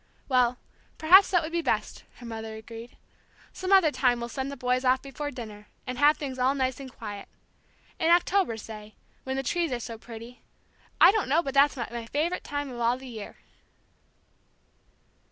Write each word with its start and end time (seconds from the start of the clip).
"Well, 0.27 0.57
perhaps 0.97 1.29
that 1.29 1.43
would 1.43 1.51
be 1.51 1.61
best," 1.61 2.05
her 2.15 2.25
mother 2.25 2.55
agreed. 2.55 2.97
"Some 3.53 3.71
other 3.71 3.91
time 3.91 4.19
we'll 4.19 4.29
send 4.29 4.51
the 4.51 4.57
boys 4.57 4.83
off 4.83 5.03
before 5.03 5.29
dinner, 5.29 5.67
and 5.85 5.99
have 5.99 6.17
things 6.17 6.39
all 6.39 6.55
nice 6.55 6.79
and 6.79 6.91
quiet. 6.91 7.27
In 7.99 8.09
October, 8.09 8.57
say, 8.57 8.95
when 9.25 9.35
the 9.37 9.43
trees 9.43 9.71
are 9.71 9.79
so 9.79 9.99
pretty. 9.99 10.41
I 10.99 11.11
don't 11.11 11.29
know 11.29 11.35
but 11.43 11.53
what 11.53 11.53
that's 11.53 11.77
my 11.77 12.07
favorite 12.07 12.43
time 12.43 12.71
of 12.71 12.79
all 12.79 12.97
the 12.97 13.05
year!" 13.07 13.37